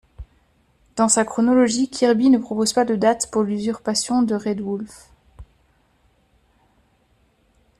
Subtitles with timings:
[0.95, 5.11] Dans sa chronologie, Kirby ne propose pas de date pour l'usurpation de Rædwulf.